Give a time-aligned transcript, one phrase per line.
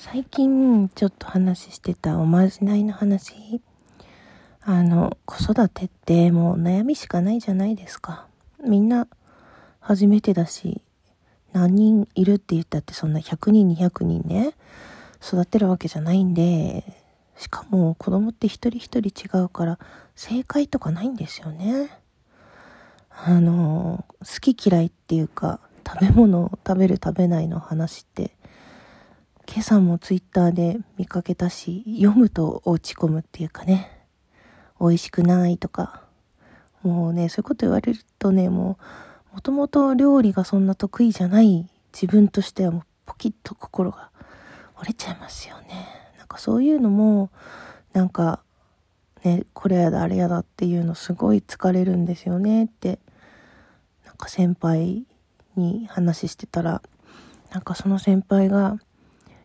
[0.00, 3.60] 最近ちょっと話してたおまじないの話。
[4.60, 8.28] あの子育てってもう悩みしかないじゃないですか。
[8.64, 9.08] みんな
[9.80, 10.82] 初めてだし
[11.52, 14.54] 何人いるって言ったってそんな100人200人ね
[15.20, 16.84] 育てるわけじゃないんで
[17.36, 19.80] しかも子供って一人一人違うから
[20.14, 21.90] 正解とかないんですよね。
[23.10, 28.37] あの好き嫌いっていうか食べ物を食べる食べないの話って
[29.50, 33.90] 今朝もツイッターで見かけたし、読むと落ち込むっていうかね、
[34.78, 36.02] 美味しくないとか、
[36.82, 38.78] もうね、そういうこと言われるとね、も
[39.32, 44.10] う、もともと料理がそんな得意じゃない自分としてはもうポキッと心が
[44.76, 45.88] 折れちゃいますよね。
[46.18, 47.30] なんかそういうのも、
[47.94, 48.42] なんか、
[49.24, 52.66] ね、これやだあれやだっていうのすごい疲れるんですよね。
[52.66, 52.98] って、
[54.04, 55.06] なんか先輩
[55.56, 56.82] に話してたら、
[57.50, 58.78] なんかその先輩が、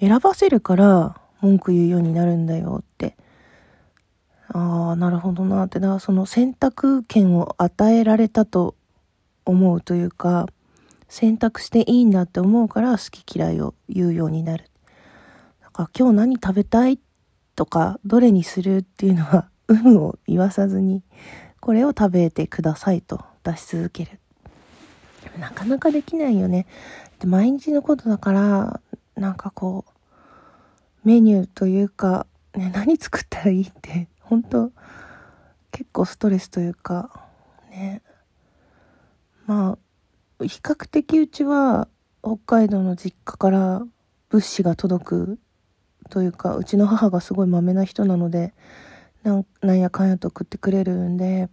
[0.00, 3.16] 選ばせるから文句言うようになるんだよって。
[4.48, 5.80] ああ、なるほどなって。
[5.80, 8.76] だからその選択権を与えられたと
[9.44, 10.46] 思うというか、
[11.08, 14.70] 選択していいんだって思うから好き嫌いを言うようになる。
[15.62, 16.98] だから今日何食べたい
[17.56, 21.02] とか、どれにするっていうのは、 有無を言わさずに、
[21.60, 24.18] これを食べてくださいと出し続ける。
[25.38, 26.66] なかなかできないよね。
[27.24, 28.80] 毎日のことだから、
[29.16, 34.72] なんかこう、メニューというか、ね、何作ったらいいって、本当
[35.70, 37.28] 結構ストレスというか、
[37.70, 38.02] ね。
[39.46, 39.76] ま
[40.40, 41.88] あ、比較的うちは
[42.22, 43.82] 北海道の実家から
[44.30, 45.38] 物資が届く
[46.10, 48.54] というか、うちの母がすごいまめな人なので、
[49.22, 51.48] なんなんやかんやと送ってくれるんで、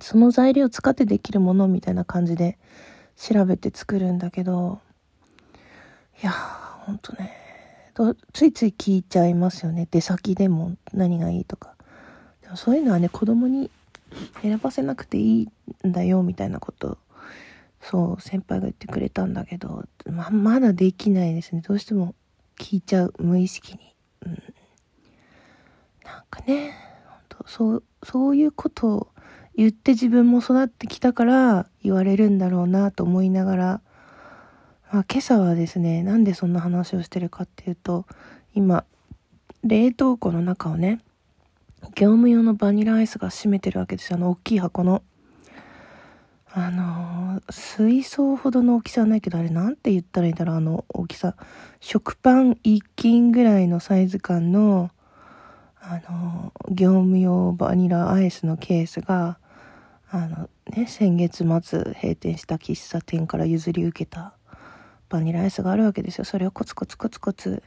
[0.00, 2.58] その材料を使ってできるものみたいな感じで
[3.16, 4.80] 調べて作るんだけど、
[6.22, 7.32] いやー、ほんとね、
[8.32, 9.88] ついつい聞いちゃいますよね。
[9.90, 11.74] 出先でも何がいいとか。
[12.42, 13.70] でもそういうのはね、子供に
[14.42, 15.48] 選ばせなくてい
[15.82, 16.98] いんだよ、みたいなこと、
[17.80, 21.62] そう、先輩が言ってくれたんだけど、ま、まだできないですね。
[21.62, 22.14] どうしても
[22.58, 23.94] 聞いちゃう、無意識に。
[24.26, 24.32] うん。
[26.04, 26.74] なんかね、
[27.06, 29.08] ほんとそう、そういうことを
[29.56, 33.80] 言って自分も育ってきたから言われるんだろうなと思いながら、
[34.92, 38.06] まあ、今朝はですね、なんでそんな話をしてるかっていうと、
[38.54, 38.84] 今、
[39.62, 41.00] 冷凍庫の中をね、
[41.94, 44.16] 業務用のバニラアイスが占めてるわけですよ。
[44.16, 45.04] あの、大きい箱の。
[46.52, 51.36] あのー、水槽ほどの大きさはないけど、あれなんて言ったらいいんだろう、あの大きさ。
[51.78, 54.90] 食パン1斤ぐらいのサイズ感の、
[55.80, 59.38] あのー、業務用バニラアイスのケースが、
[60.10, 64.34] あのね、先月末閉店した喫茶店から譲り受けた
[65.10, 66.24] バニライスがあるわけですよ。
[66.24, 67.62] それをコツコツコツコツ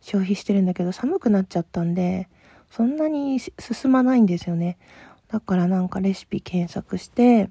[0.00, 2.28] 消費してるんだけど、寒くなっちゃったんで、
[2.70, 3.52] そんなに進
[3.90, 4.78] まないんですよね。
[5.28, 7.50] だからなんかレシピ検索して、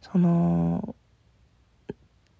[0.00, 0.94] その、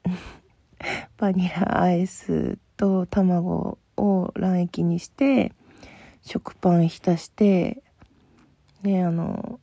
[1.19, 5.53] バニラアイスと卵を卵液にして、
[6.23, 7.83] 食パン浸して、
[8.83, 9.59] ね、あの、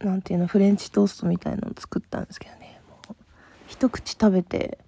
[0.00, 2.80] なんていうの、フレンチトーストみたいなの作ったんですけどね。
[2.88, 3.16] もう
[3.68, 4.78] 一口食べて、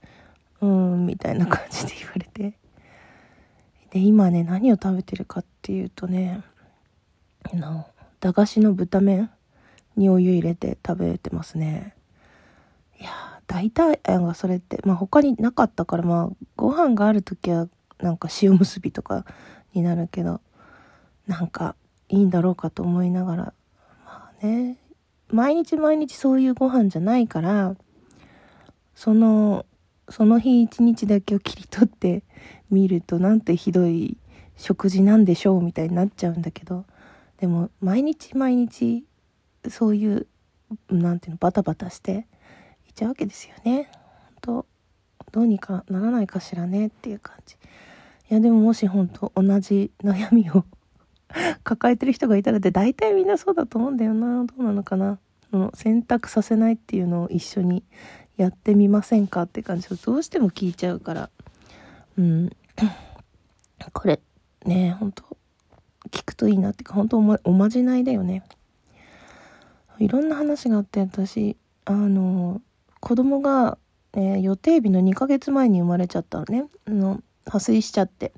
[0.60, 2.58] うん、みたいな感じで言われて。
[3.91, 6.42] で、今ね、何を食べてるかっていうとね、
[7.52, 7.86] あの、
[8.20, 9.30] 駄菓子の豚麺
[9.96, 11.94] にお湯入れて食べてますね。
[13.00, 13.10] いや
[13.46, 17.69] 大体、がそれって、まあ他になかったから、まあご飯がある時は
[18.00, 19.25] なんか塩むすびとか
[19.72, 20.40] になるけど、
[21.26, 21.75] なんか
[22.08, 23.52] いいんだろうかと思いながら、
[24.04, 24.76] まあね、
[25.28, 27.75] 毎日毎日そういうご飯じゃないから、
[28.94, 29.64] その
[30.10, 32.22] その日一日だけを切り取って
[32.70, 34.16] みるとなんてひどい
[34.56, 36.84] 食事なんでしょうみたいになっちゃうんだけど
[37.38, 39.04] でも毎日毎日
[39.69, 40.26] そういう
[40.91, 42.26] なんていうのバタバタして
[42.86, 43.91] いっちゃうわけですよね。
[44.42, 44.66] 本当
[45.32, 47.56] どうにかならないかしらねっていう感じ。
[48.30, 50.64] いやでももし本当同じ悩みを
[51.64, 55.19] 抱えてる人がいたらって大体みんなそうだと思うんだよなどうなのかな
[55.75, 57.84] 選択させないっていうのを一緒に
[58.38, 61.31] やってみませんかって感じをどうしても聞いちゃうから。
[62.17, 62.50] うん。
[63.93, 64.20] これ、
[64.64, 65.25] ね、本当
[66.11, 68.44] 聞くといいなっていうか、本当おまおまじないだよね。
[69.99, 72.62] いろんな話があって私、あの、
[73.00, 73.76] 子供が、
[74.12, 76.67] えー、予定日の2ヶ月前に生まれちゃったのね。
[76.87, 78.32] あの、破水しちゃって、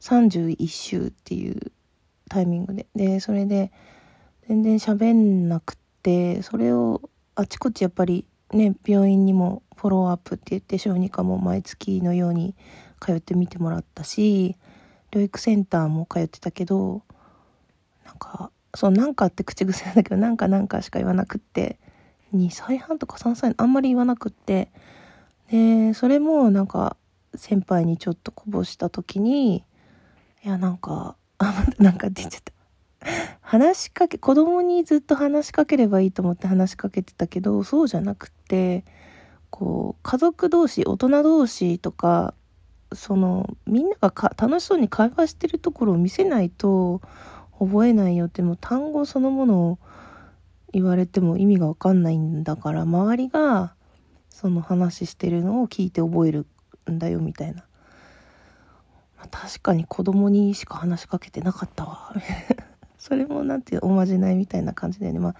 [0.00, 1.72] 31週っていう
[2.28, 2.86] タイミングで。
[2.94, 3.72] で、それで、
[4.46, 7.00] 全然喋んなくて、それを
[7.34, 12.54] あちこちやっぱりね、病院にもフォローアップって言って小児科も毎月のように
[13.00, 14.56] 通ってみてもらったし
[15.12, 17.02] 療育センターも通ってたけど、
[18.04, 21.78] なんか、そう、なんかって口癖なんだけど、なんかなんかしか言わなくって、
[22.34, 24.70] 2歳半とか3歳、あんまり言わなくって、
[25.50, 26.96] で、それもなんか、
[27.34, 29.64] 先輩にちょっとこぼした時に、
[30.44, 32.51] いや、なんか、あ、 なんかって言っちゃった。
[33.40, 38.84] 話しかけ、子供にずっと話しかければいいと思って話しかけてたけど、そうじゃなくって、
[39.50, 42.34] こう、家族同士、大人同士とか、
[42.94, 47.00] その、みんながか楽しそうに会話してるところを見せないと
[47.58, 49.78] 覚えないよってもう単語そのものを
[50.72, 53.74] 言われても意味がわかんないんだから、周りが
[54.30, 56.46] その話してるのを聞いて覚える
[56.90, 57.64] んだよみたいな。
[59.18, 62.14] ま、確かに子供にしか話しかけてなかったわ。
[63.02, 65.18] それもなんていうおまじないみたいな感じだよね。
[65.18, 65.34] まあ、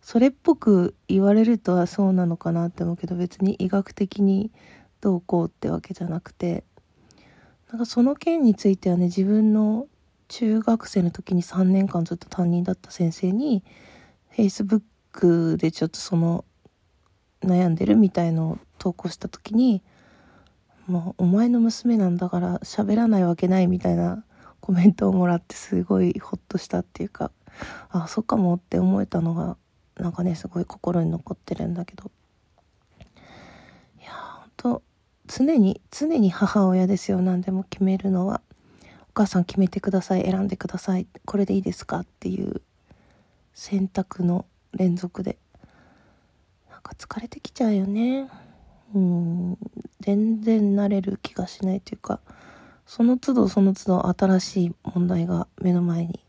[0.00, 4.50] それっぽく言われるとはそうなのかなって思うけど、別に医学的に
[5.00, 6.64] どうこうってわけじゃなくて、
[7.70, 9.86] なんかその件についてはね、自分の
[10.26, 13.62] 中学生の時に3年間ずっと担任だった先生に、
[14.36, 16.44] Facebook でちょっとその
[17.44, 19.84] 悩んでるみたいのを投稿した時に、
[20.88, 24.24] もうお前の娘なんだから喋らないわけないみたいな
[24.64, 27.30] コメントをもらってすごいホッとしたっていうか
[27.90, 29.58] あそっかもって思えたのが
[29.98, 32.10] なんかねすごい心に残ってるんだけど。
[34.00, 34.82] いやほんと
[35.26, 38.40] 常に常に母親ですよ何でも決めるのは。
[39.10, 42.62] お母さん決めてください選んでくださいこれでいいですかっていう
[43.52, 45.36] 選択の連続で。
[46.70, 48.30] なんか疲れてきちゃうよね。
[48.94, 49.58] うん
[50.00, 52.20] 全然慣れる気がしないというか。
[52.86, 56.20] その都度その都度新しい問題が目の前に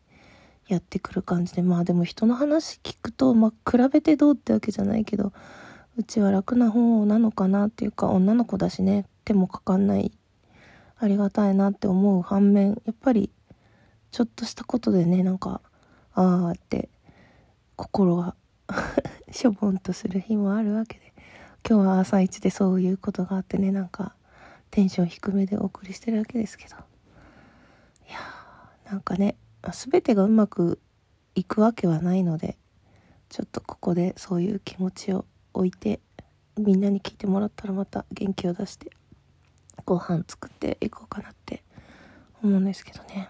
[0.67, 5.31] やってくる感じでまあでも人の話聞くとまあ比べてどうってわけじゃないけど
[5.97, 10.11] うちは楽な方なのかなっていうか女の子だしね手もかかんない
[10.97, 13.29] ありがたいなって思う反面やっぱり
[14.11, 15.61] ちょっとしたことでねなんか
[16.13, 16.89] ああって
[17.75, 18.35] 心が
[19.31, 21.13] しょぼんとする日もあるわけで
[21.67, 24.15] 今日は朝一でそういうことがあってねなんか
[24.71, 29.35] テンション低めでお送りしてるわけですけどいやーなんかね
[29.71, 30.79] 全てがうまく
[31.35, 32.57] いくわけはないので
[33.29, 35.99] ちょっとここでそういう気持ちを置いて
[36.57, 38.91] みんなに聞いてもらったらまた元気を出して
[39.85, 41.63] ご飯作っていこうかなって
[42.41, 43.29] 思うんですけどね。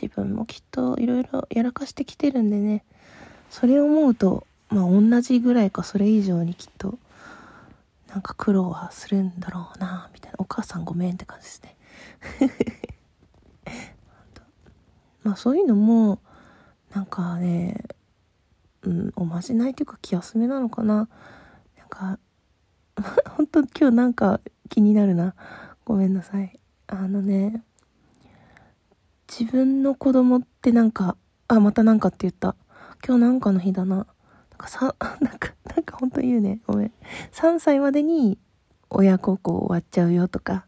[0.00, 2.84] 自分もきっといろいろやらかしてきてるんでね
[3.50, 6.98] それを思うとまあ同じぐらいかそれ以上にきっと
[8.08, 10.36] なんか苦労はするんだろうなみたいな。
[10.38, 11.76] お母さんごめんって感じですね。
[15.22, 16.20] まあそういうのも
[16.94, 17.84] なんかね
[18.82, 21.08] うんおまじないというか気休めなのかな。
[21.76, 22.18] なんか
[23.36, 25.34] 本当今日なんか気になるな。
[25.84, 26.58] ごめんなさい。
[26.86, 27.62] あのね
[29.28, 31.16] 自分の子供ってなんか
[31.46, 32.56] あまたなんかって言った。
[33.06, 34.06] 今日なんかの日だな。
[34.58, 36.60] かさ、 なんか、なんかほんと言うね。
[36.66, 36.92] ごめん。
[37.32, 38.38] 3歳までに
[38.90, 40.66] 親孝行終わっちゃうよとか、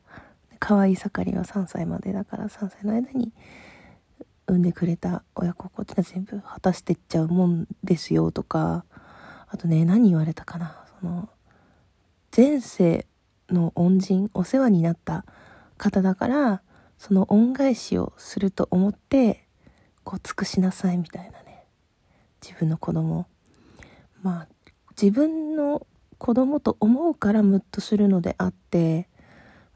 [0.59, 3.33] 可愛い盛りは3歳までだから3歳の間に
[4.47, 8.85] 産んでくれた親孝行ってのは全部果たしてっちゃうもんですよとか、
[9.49, 10.85] あとね、何言われたかな。
[11.01, 11.29] その、
[12.37, 13.07] 前世
[13.49, 15.25] の恩人、お世話になった
[15.77, 16.63] 方だから、
[16.99, 19.47] その恩返しをすると思って、
[20.05, 21.65] こう尽くしなさいみたいなね。
[22.43, 23.27] 自分の子供
[24.23, 24.49] まあ
[25.01, 25.87] 自分の
[26.19, 29.09] 子供と思うからムッとするのであって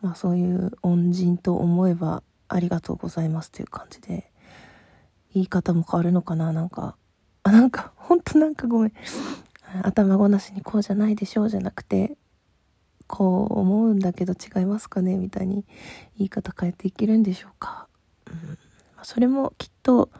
[0.00, 4.30] まあそういう恩人と思えばありがとうございますという感じで
[5.32, 6.96] 言い方も変わるのかななんか
[7.42, 8.92] あなんかほんとなんかごめん。
[9.82, 12.16] 頭ごなしにこうじゃないでしょうじゃなくて
[13.06, 15.64] こう思うんだけど違いますかねみたいに
[16.16, 17.88] 言い方変えていけるんでしょうか、
[18.26, 18.58] うん、
[19.02, 20.10] それもきっと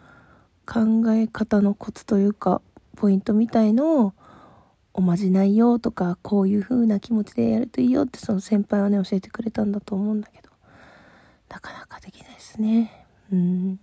[0.66, 0.80] 考
[1.12, 2.60] え方のコツというか
[2.94, 4.12] ポイントみたいのを
[4.92, 10.44] おまじないよとかこういう風な気持ちでやるといいよってその先輩はね教えてくれたんだと思うんだけど。
[11.54, 13.06] なかなかできないですね。
[13.32, 13.78] うん。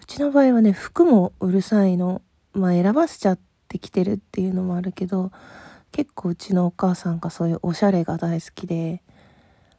[0.00, 2.22] うちの場合はね服もうるさいの
[2.52, 5.30] まあ選ばせちゃってきてるっていうのもあるけど
[5.92, 9.02] 結構うちのお母さんがそういうおしゃれが大好きで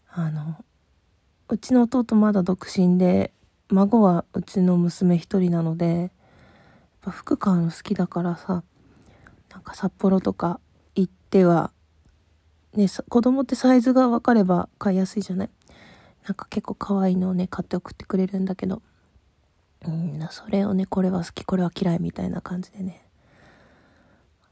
[0.09, 0.63] あの
[1.49, 3.33] うちの弟まだ独身で
[3.69, 6.11] 孫はうちの娘一人なので
[7.01, 8.63] ぱ服買うの好きだからさ
[9.51, 10.59] なんか札幌とか
[10.95, 11.71] 行っては
[12.73, 15.49] ね子供ってサイズが分かれば買いやすいじゃない？
[16.27, 18.81] なんか結構可愛いのをね買って送ってくれるんだけど。
[19.83, 23.07] うんそれをねこれは好きこれは嫌いみたいな感じでね。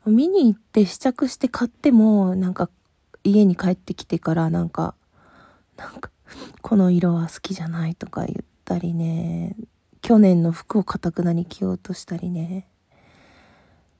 [0.07, 2.67] 見に行って試着して買ってもなんか
[3.23, 4.95] 家に帰ってきてからなんか、
[5.77, 6.09] なんか、
[6.61, 9.55] この色は好きじゃないとか言ったりね、
[10.01, 12.67] 去年の服をかたくなに着ようとしたりね、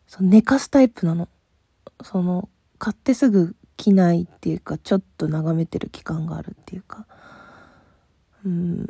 [0.08, 1.27] その寝かすタイプなの。
[2.03, 7.06] その、買ってすぐ着ないっていうか、ちょっと眺めてる期間があるっていうか、
[8.46, 8.86] うん、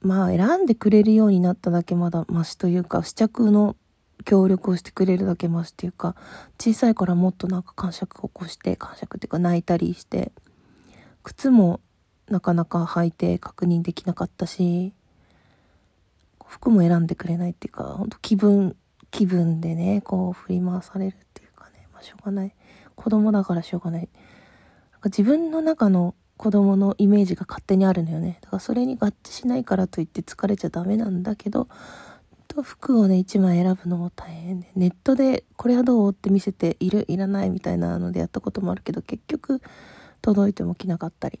[0.00, 3.76] まあ選んでくれるようになっただけまだマシというか、試着の
[4.24, 6.14] 協力をしてくれるだけマシっていうか、
[6.60, 10.32] 小さいからもっとなんか感触を起こして、感触っていうか泣いたりして、
[11.22, 11.80] 靴も
[12.28, 14.92] なかなか履いて確認できなかったし、
[16.48, 18.76] 服も選んでくれないっていうか、ほんと気分、
[19.10, 22.54] 気分でね、こう振り回されるっていうかね、まあしょうがない。
[22.96, 24.08] 子供だからしょうがない。
[24.92, 28.38] なんか自分の中の子供のイメージが勝手にあるのよね。
[28.40, 31.68] だからそれに合致しないからといって疲れちゃダメなんだけど、
[32.48, 39.60] と服をね、1枚選ぶのも大変で、ネットでこれはどうって見せている、いらないみたいなのでやったこともあるけど、結局
[40.22, 41.40] 届いても着なかったり。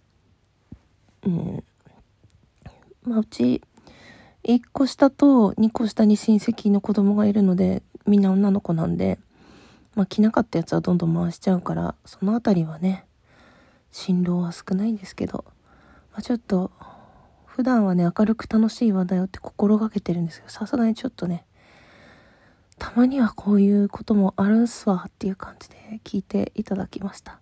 [1.24, 1.64] うん。
[3.02, 3.62] まあうち、
[4.48, 9.18] 1個下と2個下に親戚の子供がいるので、みんな女の子なんで、
[9.94, 13.04] まあ着なかったやつはどんどん回しちゃうから、そのあたりはね、
[13.92, 15.44] 辛労は少ないんですけど、
[16.12, 16.70] まあ、ちょっと、
[17.44, 21.44] 普段はね、明るく楽しい話題をって心がけてるんですけど、さすがにちょっとね、
[22.78, 27.40] たまにはこういうこともあるんすわっていう感じで聞いていただきました。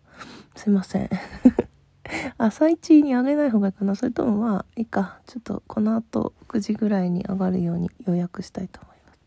[0.57, 1.11] すいません。
[2.39, 5.19] 朝一に上げない方がいいかなそれともまあいいか。
[5.27, 9.19] ちょっとこの後9時ぐらいに上がるように予約したいと思います。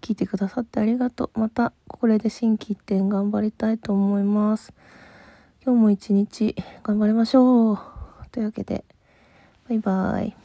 [0.00, 1.40] 聞いてくださってありがとう。
[1.40, 4.72] またこれで心機一転頑張りたいと思います。
[5.64, 7.78] 今日も一日頑張りましょう。
[8.32, 8.84] というわけで、
[9.68, 10.41] バイバイ。